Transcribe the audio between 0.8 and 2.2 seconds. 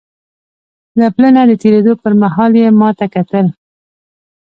له پله نه د تېرېدو پر